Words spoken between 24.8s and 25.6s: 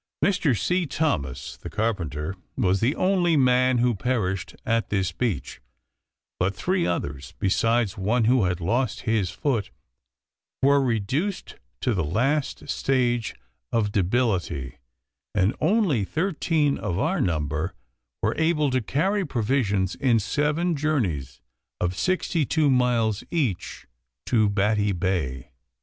Bay.